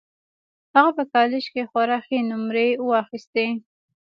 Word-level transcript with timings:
هغه 0.75 0.91
په 0.97 1.03
کالج 1.13 1.45
کې 1.53 1.69
خورا 1.69 1.97
ښې 2.05 2.19
نومرې 2.29 2.69
واخيستې 2.89 3.47